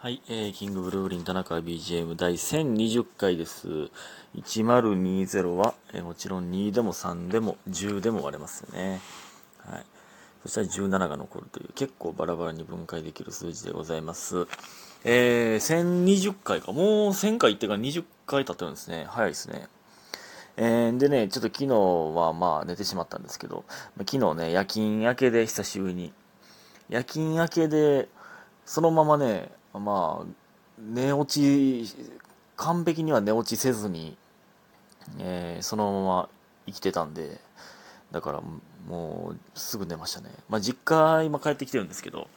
[0.00, 3.66] はい、えー、キングブルーリン田中 BGM 第1020回です。
[4.36, 9.00] 1020は、えーもちろん2でも3でも10でも割れますよね。
[9.58, 9.84] はい。
[10.44, 14.46] そしたら17が残るという結構バラバラに分解できる数字でございます。
[15.02, 16.70] えー、1020回か。
[16.70, 19.04] もう1000回行ってから20回経ってるんですね。
[19.08, 19.66] 早いですね。
[20.56, 21.74] えー、でね、ちょっと昨日
[22.16, 23.64] はまあ寝てしまったんですけど、
[23.98, 26.12] 昨日ね、夜勤明けで久しぶりに、
[26.88, 28.08] 夜勤明けで、
[28.64, 30.26] そのままね、まあ、
[30.78, 31.94] 寝落ち、
[32.56, 34.16] 完璧には寝落ちせずに、
[35.18, 36.28] えーそのまま
[36.66, 37.40] 生きてたんで、
[38.10, 38.42] だから
[38.88, 40.30] もうすぐ寝ましたね。
[40.48, 42.28] まあ実家今帰ってきてるんですけど、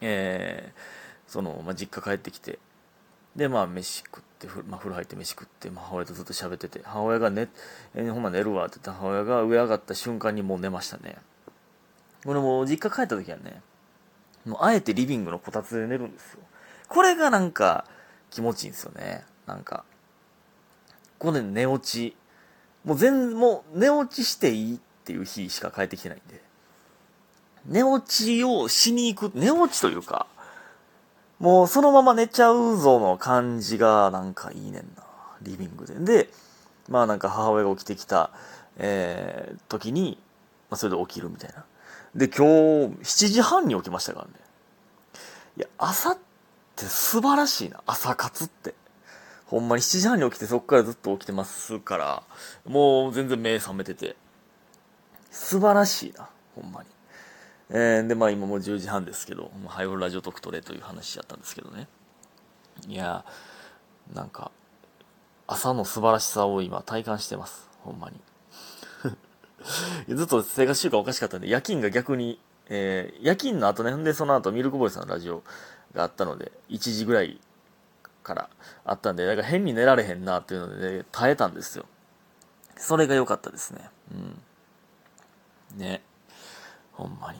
[0.00, 0.80] えー
[1.26, 2.58] その、まあ実家帰ってきて、
[3.34, 7.48] で、まあ、飯食って、ふまあ、風呂入って飯食って、まあ、母親とずっと喋ってて、母親が寝、
[7.94, 11.16] えーほんま寝るわって言った母親が上上がった瞬間にもう寝ましたね。
[12.24, 13.60] これもう実家帰った時はね、
[14.44, 16.40] もうあえてリビングのこたつで寝るんですよ。
[16.88, 17.84] これがなんか
[18.30, 19.24] 気持ちいいんですよね。
[19.46, 19.84] なんか。
[21.18, 22.16] ここで寝落ち。
[22.84, 26.42] もう全、もう寝落ちしていいっていう日しか帰ってきてないんで。
[27.66, 30.26] 寝落ちをしに行く、寝落ちというか、
[31.38, 35.04] もうそのまま寝ちゃうぞの感じがなんかいいねんな。
[35.42, 35.94] リビングで。
[35.94, 36.30] で、
[36.88, 38.30] まあなんか母親が起きてきた、
[38.76, 40.18] えー、時に、
[40.70, 41.64] まあそれで起きるみたいな。
[42.14, 44.32] で、今日7時半に起きましたからね。
[45.56, 46.18] いや、朝っ
[46.76, 47.82] て素晴らしいな。
[47.86, 48.74] 朝活って。
[49.46, 52.22] ほんまに7時半に起きてそっからずっと起きてますから、
[52.64, 54.16] もう全然目覚めてて。
[55.30, 56.28] 素晴らしいな。
[56.54, 56.88] ほんまに。
[57.70, 61.88] えー、で、まあ今もう10時半ですけど、もうハイオラジオ特トレという話やったんですけどね。
[62.86, 63.24] いや、
[64.12, 64.52] なんか、
[65.46, 67.68] 朝の素晴らしさを今体感してます。
[67.82, 68.20] ほんまに。
[70.08, 75.42] ずっと生活習慣おかしかったんで、夜勤が逆に、えー夜勤の後ね、ほんでその後ミルクボーイさんのラジオ
[75.94, 77.40] があったので、1時ぐらい
[78.22, 78.50] から
[78.84, 81.84] あったんで、だか変に寝られへんなっていうので、ね、耐えたんですよ。
[82.76, 83.88] それが良かったですね。
[85.72, 85.78] うん。
[85.78, 86.02] ね。
[86.92, 87.38] ほんまに。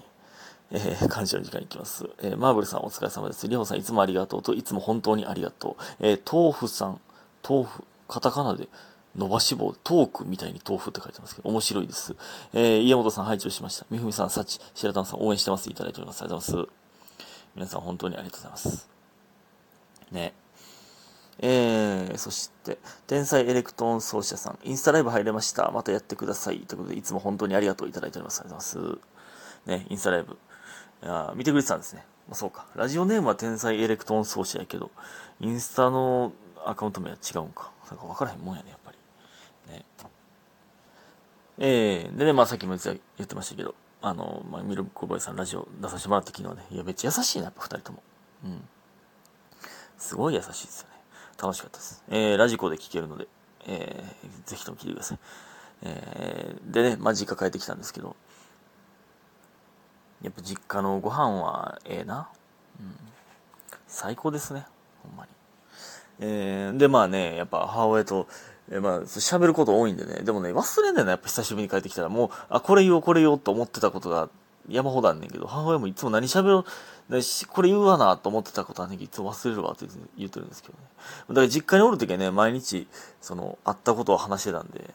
[0.71, 2.09] えー感謝の時間いきます。
[2.23, 3.47] えーマーブルさんお疲れ様です。
[3.49, 5.83] りほさんいつもありがとうと、いつも本当にありがとう。
[6.01, 7.01] えー豆腐さん、
[7.49, 8.69] 豆腐、カタカナで、
[9.17, 12.17] 伸ばし棒、トークみたいに豆腐って書いてますけど、面白いです。
[12.53, 13.87] えー、家元さん、拝聴しました。
[13.91, 15.71] みふみさん、さち、白玉さん、応援してます。
[15.71, 16.23] いただいております。
[16.23, 16.73] ありがとうございます。
[17.55, 18.89] 皆さん、本当にありがとうございます。
[20.11, 20.35] ね。
[21.41, 25.71] えー、そして、天才エレクトーン奏者さん、インスタライブ入れました。
[25.71, 26.61] またやってください。
[26.61, 28.41] ということで、いつも本当にありがとういただいております。
[28.41, 29.15] ありがとうございます。
[29.67, 30.37] ね、インスタライブ。
[31.03, 32.05] いやー見てくれてたんですね。
[32.29, 32.67] まあ、そうか。
[32.75, 34.91] ラジオネームは天才エレクトーン奏者やけど、
[35.41, 36.33] インスタの
[36.65, 37.71] アカウント名は違うんか。
[37.91, 38.77] なんか分からへんもんや、ね。
[41.59, 48.03] えー、でね、まあさっきも言ってましたけど、あの、まあ、ミルクボーイさんラジオ出させてもらった昨日ね、いや、めっちゃ優しいな、やっぱ二人とも。
[48.45, 48.69] うん。
[49.97, 50.95] すごい優しいですよね。
[51.41, 52.05] 楽しかったです。
[52.11, 53.27] えー、ラジコで聴けるので、
[53.67, 55.19] えー、ぜひとも聴いてください。
[55.83, 58.17] えー、でね、まあ実家帰ってきたんですけど、
[60.23, 62.29] やっぱ実家のご飯はええな。
[62.81, 62.97] うん。
[63.87, 64.67] 最高ですね。
[65.03, 65.31] ほんまに。
[66.21, 68.29] えー、で、まあね、やっぱ母親と、
[68.71, 70.23] えまあ、喋ること多いんでね。
[70.23, 72.09] でもね、忘れんだよな、やっぱ久しぶりに帰ってきたら。
[72.09, 74.31] もう、あ、これ言おう、これ言おうと思ってたことが
[74.69, 76.65] 山ほどあんねんけど、母親もいつも何喋ろう、
[77.49, 79.87] これ言うわなと思ってたことあんねんけど、いつも忘れるわって
[80.17, 80.85] 言ってるんですけどね。
[81.29, 82.89] だから実家におるときはね、毎日、
[83.21, 84.95] その、会ったことを話してたんで、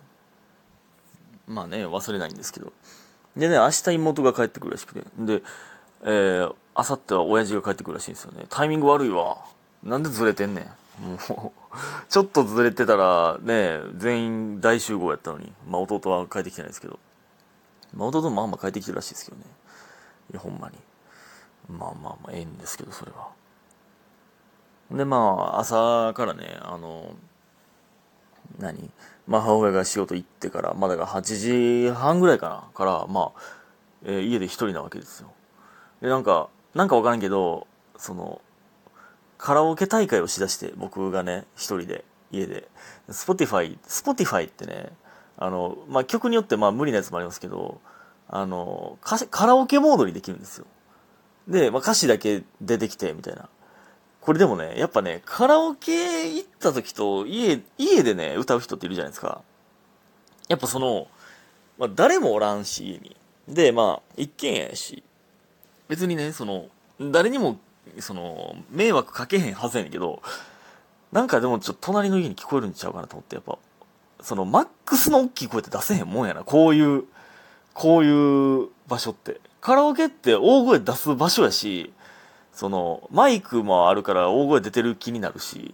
[1.48, 2.74] まあね、忘れないんですけど。
[3.38, 5.02] でね、明日妹が帰ってくるらしくて。
[5.20, 5.44] で、
[6.04, 8.46] えー、明後日は親父が帰ってくるらしいんですよね。
[8.50, 9.38] タイミング悪いわ。
[9.84, 10.66] なんでずれてんねん。
[11.00, 11.20] もう、
[12.10, 15.54] ちょっとずれてたら、ね、全員大集合やったのに。
[15.68, 17.00] まあ弟は帰ってきてないですけど。
[17.96, 19.44] まあ弟もまあまあ帰ってきてるらしいですけどね。
[20.32, 20.78] いや、ほんまに。
[21.70, 23.30] まあまあまあ、ええんですけど、それは。
[24.92, 27.16] で、まあ、朝からね、あの、
[28.58, 28.90] 何？
[29.28, 31.22] まあ、母親が仕事行ってから、まだが8
[31.90, 32.64] 時半ぐらいかな？
[32.74, 33.42] から、まあ、
[34.04, 35.32] えー家で一人なわけですよ。
[36.02, 37.68] で、なんか、なんかわからんけど、
[37.98, 38.42] その、
[39.40, 42.68] カラオケ大会をしだして、僕がね、一人で、家で。
[43.10, 44.92] Spotify、Spotify ってね、
[45.38, 47.80] あの、まあ、曲によってまあ無理なやつもありますけど、
[48.28, 50.66] あの、カラオケモードにできるんですよ。
[51.48, 53.50] で、まあ、歌詞だけ出てきて、みたいな。
[54.20, 59.42] これでもね、やっぱね、カラオケ行った時と家、家でね、歌う人っているじゃないですか。
[60.50, 61.08] やっぱその、
[61.78, 63.16] まあ、誰もおらんし、家に。
[63.48, 65.02] で、まあ、一軒家やし、
[65.88, 66.68] 別にね、その、
[67.00, 67.58] 誰にも、
[68.00, 70.22] その、迷惑かけへんはずやねんけど、
[71.12, 73.58] なんかでもちょっと隣の家に聞こえるんちゃうかなと思って、やっぱ、
[74.22, 76.44] その、マックスの大きい声って出せへんもんやな。
[76.44, 77.06] こういう、
[77.74, 79.40] こういう場所って。
[79.62, 81.94] カラオケって大声出す場所やし、
[82.54, 85.74] その、マイクもあるから大声出てる気になるし、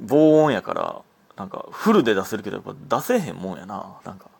[0.00, 1.02] 防音やから、
[1.36, 3.98] なんか、フルで出せるけど、やっぱ出せへんもんやな。
[4.04, 4.30] なんか、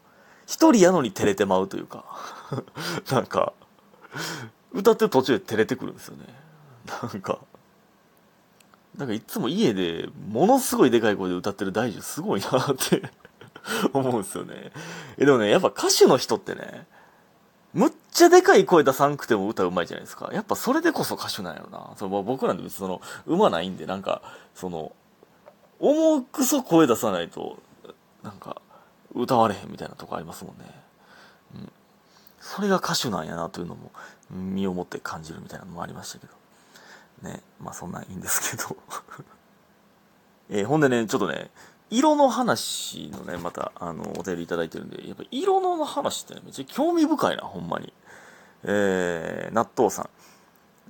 [0.46, 2.04] 一人やのに照れてまうというか、
[3.10, 3.52] なんか、
[4.72, 6.24] 歌ってる途中で照れてくるんですよね。
[6.86, 7.38] なんか、
[8.96, 13.10] なんかいつも家でものすごいでかい声で歌ってる大樹すごいなって
[13.92, 14.72] 思うんですよね。
[15.18, 16.86] え、でもね、やっぱ歌手の人ってね、
[17.72, 20.30] むっちゃでかい声出さんくても歌うまいじゃないですか。
[20.32, 21.90] やっぱそれでこそ歌手なんやろな。
[21.96, 24.22] その僕なんで別にその、うまないんで、なんか、
[24.54, 24.92] その、
[25.80, 27.58] 重くそ声出さないと、
[28.22, 28.62] なんか、
[29.12, 30.70] 歌われへんみたいなとこありますもんね。
[31.56, 31.72] うん。
[32.40, 33.90] それが歌手なんやなというのも、
[34.30, 36.43] 身をもって感じるみたいなのもありましたけど。
[37.22, 37.42] ね。
[37.60, 38.76] まあそんなんいいんですけど
[40.50, 41.50] えー、ほんでね、ちょっとね、
[41.90, 47.92] 色の話のね、また、あの、お便りいただいてるんで、やっぱ色の話ってね、めっちゃ興味深いな、ほんまに。
[48.64, 50.10] えー、納豆さん。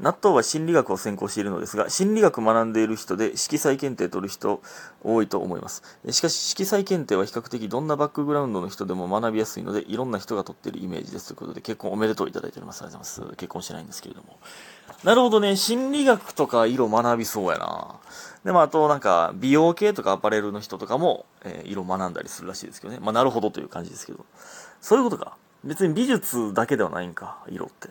[0.01, 4.61] 納豆は心理学を専攻しているのですが、心理学学んでいる人で色彩検定取る人
[5.05, 5.83] 多いと思います。
[6.11, 12.83] しかし、色彩検定は比較的どんなバックグラウンドの人でも学びやすいので、いろんな人が取っているイメージですということで、結婚おめでとういただいております。
[12.83, 13.37] ありがとうございます。
[13.37, 14.37] 結婚してないんですけれども。
[15.05, 17.95] なるほどね、心理学とか色学びそうやな。
[18.45, 22.99] でも、あと、なんか、美容系とかアパレルの人とかも、えー、色学んだりするらしいですけどね。
[23.01, 24.27] まあ、なるほどという感じですけど。
[24.81, 25.37] そういうことか。
[25.63, 27.89] 別に美術だけではないんか、色って。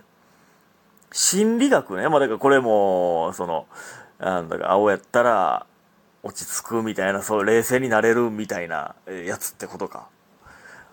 [1.13, 2.09] 心理学ね。
[2.09, 3.67] まあ、だからこれも、その、
[4.19, 5.65] なんだか、青やったら、
[6.23, 10.07] 落ち着くみたいな、そう、冷静になれるみたいなやつってことか。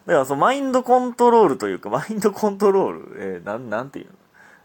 [0.07, 4.13] だから、その、マインドコントロールというか、マインドコントロール、えー、なん、なんていうの？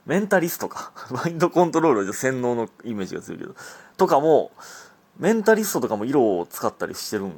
[0.06, 0.92] メンタリストか。
[1.10, 3.56] マインドコントロールは洗脳のイメージが強いけど。
[3.96, 4.52] とかも、
[5.18, 7.32] メンタリストとかも色を使ったりしてるんっ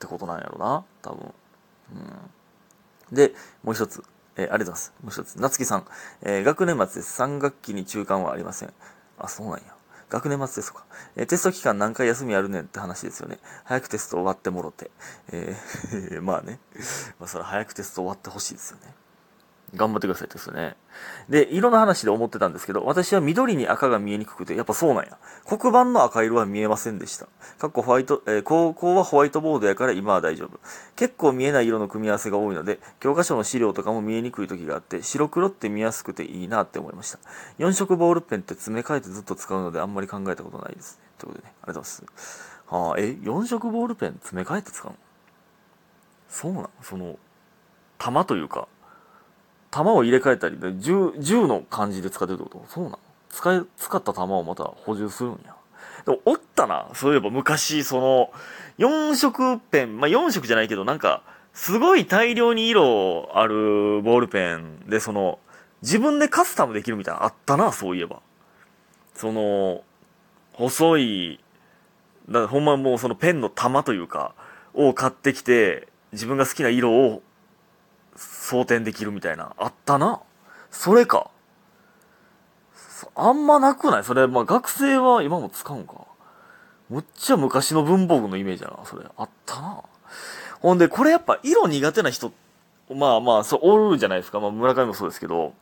[0.00, 0.84] てことなんやろな。
[1.02, 1.32] 多分。
[3.10, 3.14] うん。
[3.14, 3.32] で、
[3.62, 4.02] もう一つ。
[4.36, 4.94] えー、ありがとうございます。
[5.02, 5.40] もう一つ。
[5.40, 5.86] 夏木さん。
[6.22, 7.22] えー、学年末です。
[7.22, 8.72] 3学期に中間はありません。
[9.18, 9.62] あ、そうなんや。
[10.08, 10.84] 学年末ですか。
[11.16, 13.38] えー、テスト期間何回休みあるねんって話ですよね。
[13.64, 14.90] 早くテスト終わってもろて。
[15.32, 16.58] えー、 まあね。
[17.18, 18.94] まあそれ早くテスト終わってほしいですよね。
[19.74, 20.76] 頑張ってくださいですよね。
[21.28, 25.18] で、色の話で思ってたんですけど、私は緑に赤が見えにくくて、やっぱそうなんや。
[25.46, 27.26] 黒板の赤色は見えませんでした。
[27.58, 30.58] かっこホワイト、えー、高校はホワイトボードやから今は大丈夫。
[30.96, 37.18] 結構見えない色の組み合わせが多いので、教科書の資料とかも見えにくい時があって、白黒って見やすくていいなって思いました。
[37.58, 41.04] 4色ボールペンって詰め替えてずっと使うのであんまり考えたことないですね。
[41.18, 42.60] ということでね、ありがとうございます。
[42.66, 44.96] はあ、え、4色ボールペン詰め替えて使うの？
[46.28, 47.18] そうなのその、
[47.98, 48.68] 玉というか、
[49.70, 52.64] 弾を入れ替えたりで、銃、銃の感じで使ってるってこと？
[52.68, 52.98] そうなの？
[53.30, 55.54] 使い、使った弾をまた補充するんや。
[56.04, 56.88] でも、おったな。
[56.94, 58.32] そういえば昔、その、
[58.78, 61.22] 4色ペン、まあ、4色じゃないけど、なんか、
[61.52, 65.38] すごい大量に色あるボールペンで、その、
[65.82, 68.20] 自分でカスタムできるみたいなあったな、そういえば。
[69.14, 69.82] その、
[70.52, 71.40] 細い、
[72.28, 74.34] だほんまもうそのペンの玉というか、
[74.74, 77.22] を買ってきて、自分が好きな色を
[78.20, 79.54] 装填できるみたいな。
[79.56, 80.20] あったな。
[80.70, 81.30] それか。
[83.14, 84.04] あんまなくない？
[84.04, 86.06] それ、まあ学生は今も使うんか。
[86.90, 89.06] むっちゃ昔の文房具のイメージやな、それ。
[89.16, 89.82] あったな。
[90.60, 92.32] ほんで、これやっぱ色苦手な人、
[92.94, 94.40] まあまあ、そう、おるじゃないですか。
[94.40, 95.54] まあ村上もそうですけど、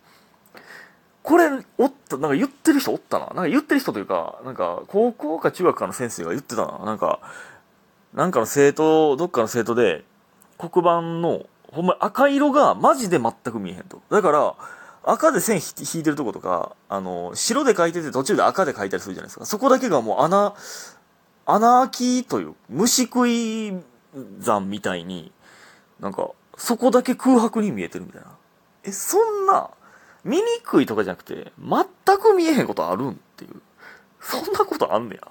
[1.23, 3.27] これ、おった、なんか言ってる人おったな。
[3.27, 6.79] なんか言ってる人というか、なんか、高校か中学かの先生が言ってたな。
[6.87, 7.21] なんか、
[8.15, 10.05] なんかの生徒、どっかの生徒で、
[10.57, 14.01] 黒板のほんま赤色がマジで全く見えへんと。
[14.11, 14.55] だから、
[15.05, 19.47] 赤で線引いてるとことか、あの、白で書いてて途中で赤で書いたりするじゃないですか。
[19.47, 20.55] そこだけがもう穴、
[21.47, 23.73] 穴開きという、虫食い
[24.41, 25.33] 山みたいに、
[26.01, 28.29] なんか、そこだけ空白に見えてるみたいな。
[28.85, 29.71] え、そんな、
[30.25, 33.63] 見にくいとかじゃなくて、全く見えへんことあるんっていう。
[34.21, 35.29] そんなことあんねや。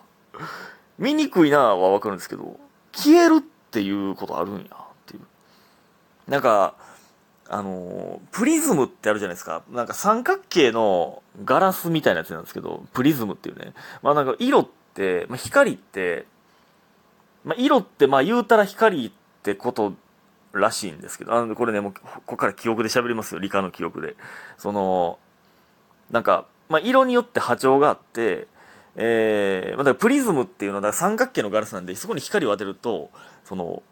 [0.98, 2.60] 見にくいなはわかるんですけど、
[2.94, 4.87] 消えるっていうことあるんや。
[6.28, 6.76] なんか、
[7.50, 9.64] あのプリズムってあるじゃないですか。
[9.72, 13.74] なんか三角形のガラスみたいなやつなんですけど、プリズムっていうね。
[14.02, 16.26] まあなんか色って、まあ、光って、
[17.46, 19.12] まあ色ってまあ言うたら光っ
[19.44, 19.94] てこと
[20.52, 23.40] らしいんですけど、あの、これね、もう、ここから記憶で喋りますよ。
[23.40, 24.16] 理科の記憶で。
[24.58, 25.18] その、
[26.12, 28.48] なんか、まあ色によって波長があって、
[28.98, 33.12] えー、まあ、だプリズムっていうのは三角形のガラスなんで、そこに光を当てると、
[33.46, 33.84] その、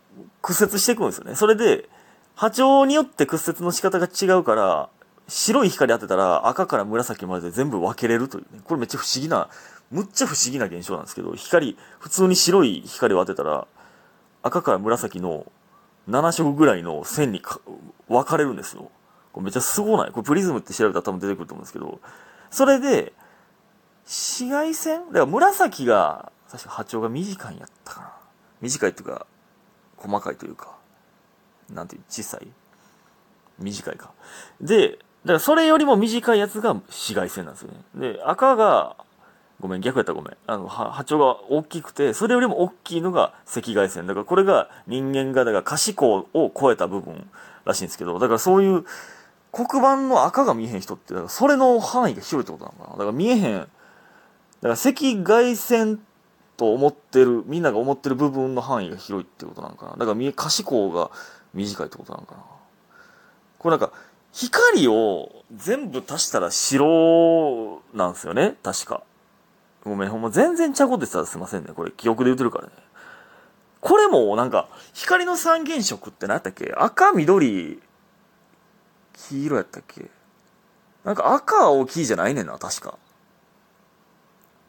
[0.41, 1.35] 屈折していくんですよね。
[1.35, 1.87] それで、
[2.35, 4.89] 波長によって屈折の仕方が違うから、
[5.27, 8.61] 白い光当てたら赤から紫まで全部分けれるというね。
[8.63, 9.49] これめっちゃ不思議な、
[9.89, 13.67] むっちゃ不思議な現象なんですけど、光、普通に白い光を当てたら、
[14.43, 15.51] 赤から紫の
[16.09, 17.41] 7色ぐらいの線に
[18.07, 18.91] 分かれるんですよ。
[19.31, 20.11] これめっちゃすごない？
[20.11, 21.99] これプリズムって調べたら多分出てくると思うんですけど、
[22.51, 23.13] それで、
[24.05, 25.07] 紫外線？
[25.07, 28.11] だから紫が、確か波長が短いんやったかな。
[28.61, 29.25] 短いっていうか、
[29.97, 30.74] 細かいというか、
[31.73, 32.47] なんていう、小さい？
[33.59, 34.11] 短いか。
[34.59, 38.13] で、だからそれよりも短いやつが紫外線なんですよね。
[38.13, 38.95] で、赤が、
[39.59, 40.37] ごめん、逆やったらごめん。
[40.47, 44.05] あの、波長が大きくて、それよりも大きいのが赤外線。
[44.05, 47.29] だからこれが人間が、だから可視光を超えた部分
[47.63, 48.83] らしいんですけど、だからそういう
[49.53, 52.91] 黒板の赤が見えへん人って、だからそれの範囲が広いってことなのかな。
[52.91, 53.69] だから見えへん、だか
[54.63, 54.91] ら赤
[55.23, 56.01] 外線
[56.57, 59.91] と思ってる、みんなが思ってる部分の範囲が広いってことなのかな。
[59.97, 61.11] だから、可視光が
[61.53, 62.41] 短いってことなのかな。
[63.59, 63.93] これなんか、
[64.31, 69.03] 光を全部足したら白なんですよね、確か。
[69.83, 71.73] ごめん、ほんま全然ちゃこってたらすいませんね。
[71.73, 72.71] これ記憶で言ってるからね。
[73.81, 76.73] これもなんか、光の三原色って何やったっけ？
[76.75, 77.81] 赤、緑、
[79.13, 80.09] 黄色やったっけ？
[81.03, 82.97] なんか赤、青、黄じゃないねんな、確か。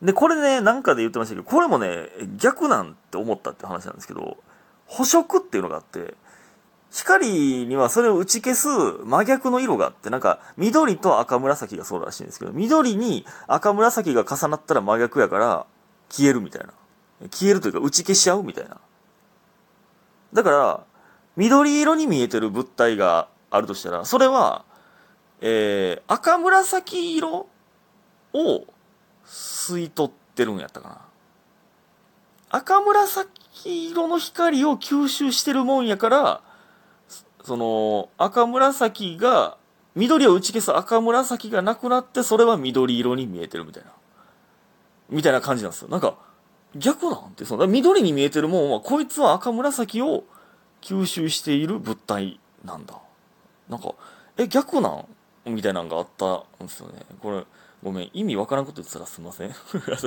[0.03, 4.37] で、これね、なんかで言ってましたけど、これもね、逆なんて思ったって話なんですけど、
[4.87, 6.15] 補色っていうのがあって、
[6.93, 8.69] 光にはそれを打ち消す
[9.05, 15.67] 真逆の色があって、なんか緑と赤紫がそうらしいんですけど、緑に赤紫が重なったら真逆やから
[16.11, 16.73] 消えるみたいな。
[17.31, 18.79] 消えるというか打ち消し合うみたいな。
[20.33, 20.85] だから、
[21.37, 24.65] 緑色に見えてる物体があるとしたら、それは、
[25.41, 27.49] えー、赤紫色
[28.33, 28.67] を
[29.27, 30.99] 吸い取ってるんやったかな。
[32.49, 36.41] 赤紫色の光を吸収してるもんやから、
[37.45, 39.57] その、赤紫が、
[39.95, 43.91] 緑を打ち消す赤紫がなくなって、それは緑色に見えてるみたいな。
[45.09, 45.89] みたいな感じなんですよ。
[45.89, 46.17] なんか、
[46.75, 50.25] 逆なんて、その、緑に見えてるもんは、こいつは赤紫を
[50.83, 52.99] 吸収している物体なんだ。
[53.69, 53.95] なんか、
[54.37, 55.07] え、逆なん？
[55.47, 57.07] みたいなのがあったんですよね。
[57.23, 57.45] これ、
[57.87, 59.51] ごめん、意味わからんこと言ってたらすいません。